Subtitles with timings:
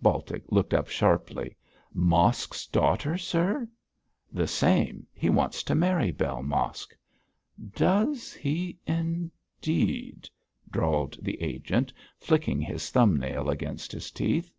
[0.00, 1.58] Baltic looked up sharply.
[1.92, 3.68] 'Mosk's daughter, sir?'
[4.32, 5.06] 'The same.
[5.12, 6.96] He wants to marry Bell Mosk.'
[7.74, 10.30] 'Does he indeed?'
[10.70, 14.50] drawled the agent, flicking his thumb nail against his teeth.